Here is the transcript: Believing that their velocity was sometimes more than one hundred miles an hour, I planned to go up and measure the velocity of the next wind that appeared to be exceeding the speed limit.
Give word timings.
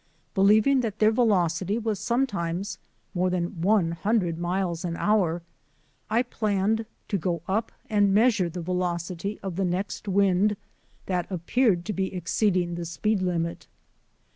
Believing 0.33 0.79
that 0.81 0.97
their 0.97 1.11
velocity 1.11 1.77
was 1.77 1.99
sometimes 1.99 2.79
more 3.13 3.29
than 3.29 3.61
one 3.61 3.91
hundred 3.91 4.39
miles 4.39 4.83
an 4.83 4.97
hour, 4.97 5.43
I 6.09 6.23
planned 6.23 6.87
to 7.09 7.19
go 7.19 7.43
up 7.47 7.71
and 7.87 8.11
measure 8.11 8.49
the 8.49 8.63
velocity 8.63 9.39
of 9.43 9.57
the 9.57 9.63
next 9.63 10.07
wind 10.07 10.57
that 11.05 11.29
appeared 11.31 11.85
to 11.85 11.93
be 11.93 12.11
exceeding 12.15 12.73
the 12.73 12.85
speed 12.85 13.21
limit. 13.21 13.67